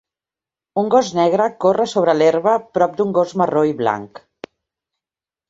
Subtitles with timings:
[0.83, 4.25] Un gos negre corre sobre l'herba prop d'un gos marró i blanc.